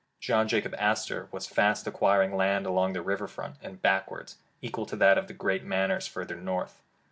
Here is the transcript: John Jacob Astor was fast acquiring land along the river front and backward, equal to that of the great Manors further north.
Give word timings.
John 0.19 0.47
Jacob 0.47 0.73
Astor 0.79 1.29
was 1.31 1.45
fast 1.45 1.85
acquiring 1.85 2.35
land 2.35 2.65
along 2.65 2.93
the 2.93 3.03
river 3.03 3.27
front 3.27 3.57
and 3.61 3.79
backward, 3.83 4.33
equal 4.59 4.87
to 4.87 4.95
that 4.95 5.19
of 5.19 5.27
the 5.27 5.33
great 5.35 5.63
Manors 5.63 6.07
further 6.07 6.35
north. 6.37 6.81